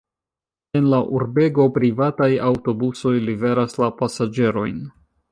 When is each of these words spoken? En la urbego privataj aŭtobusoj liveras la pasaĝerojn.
En 0.77 0.85
la 0.91 0.99
urbego 1.17 1.65
privataj 1.75 2.29
aŭtobusoj 2.51 3.13
liveras 3.27 3.77
la 3.83 3.91
pasaĝerojn. 4.01 4.81